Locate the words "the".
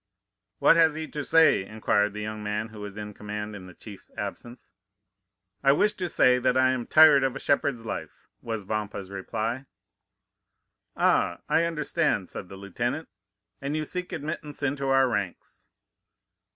2.15-2.21, 3.67-3.73, 12.49-12.57